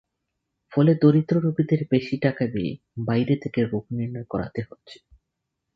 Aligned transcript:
ফলে 0.71 0.91
দরিদ্র 0.95 1.35
রোগীদের 1.39 1.81
বেশি 1.89 2.15
টাকা 2.17 2.43
ব্যয়ে 2.47 2.73
বাইরে 3.07 3.35
থেকে 3.35 3.59
রোগ 3.63 3.83
নির্ণয় 3.91 4.27
করাতে 4.29 4.61
হচ্ছে। 4.61 4.97